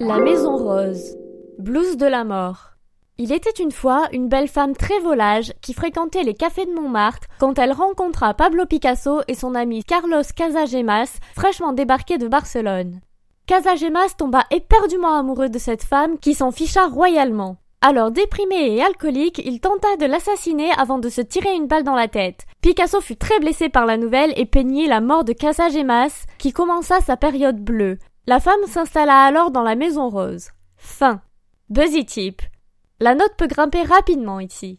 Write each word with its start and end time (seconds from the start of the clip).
La 0.00 0.20
Maison 0.20 0.56
Rose. 0.56 1.16
Blues 1.58 1.96
de 1.96 2.06
la 2.06 2.22
mort. 2.22 2.74
Il 3.16 3.32
était 3.32 3.60
une 3.60 3.72
fois 3.72 4.06
une 4.12 4.28
belle 4.28 4.46
femme 4.46 4.76
très 4.76 5.00
volage 5.00 5.52
qui 5.60 5.74
fréquentait 5.74 6.22
les 6.22 6.34
cafés 6.34 6.66
de 6.66 6.72
Montmartre 6.72 7.26
quand 7.40 7.58
elle 7.58 7.72
rencontra 7.72 8.32
Pablo 8.32 8.64
Picasso 8.64 9.22
et 9.26 9.34
son 9.34 9.56
ami 9.56 9.82
Carlos 9.82 10.22
Casagemas, 10.36 11.18
fraîchement 11.34 11.72
débarqué 11.72 12.16
de 12.16 12.28
Barcelone. 12.28 13.00
Casagemas 13.46 14.14
tomba 14.16 14.44
éperdument 14.52 15.18
amoureux 15.18 15.48
de 15.48 15.58
cette 15.58 15.82
femme 15.82 16.16
qui 16.18 16.34
s'en 16.34 16.52
ficha 16.52 16.86
royalement. 16.86 17.56
Alors 17.80 18.12
déprimé 18.12 18.76
et 18.76 18.82
alcoolique, 18.82 19.42
il 19.44 19.60
tenta 19.60 19.96
de 19.96 20.06
l'assassiner 20.06 20.70
avant 20.78 20.98
de 20.98 21.08
se 21.08 21.22
tirer 21.22 21.54
une 21.56 21.66
balle 21.66 21.84
dans 21.84 21.96
la 21.96 22.08
tête. 22.08 22.46
Picasso 22.60 23.00
fut 23.00 23.16
très 23.16 23.40
blessé 23.40 23.68
par 23.68 23.84
la 23.84 23.96
nouvelle 23.96 24.32
et 24.36 24.46
peignit 24.46 24.86
la 24.86 25.00
mort 25.00 25.24
de 25.24 25.32
Casagemas, 25.32 26.26
qui 26.38 26.52
commença 26.52 27.00
sa 27.00 27.16
période 27.16 27.60
bleue, 27.60 27.98
la 28.28 28.40
femme 28.40 28.66
s'installa 28.66 29.22
alors 29.22 29.50
dans 29.50 29.62
la 29.62 29.74
maison 29.74 30.10
rose. 30.10 30.50
Fin. 30.76 31.22
Buzzy 31.70 32.04
type. 32.04 32.42
La 33.00 33.14
note 33.14 33.32
peut 33.38 33.46
grimper 33.46 33.84
rapidement 33.84 34.38
ici. 34.38 34.76